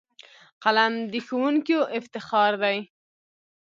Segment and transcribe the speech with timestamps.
[0.63, 2.77] قلم د ښوونکیو افتخار دی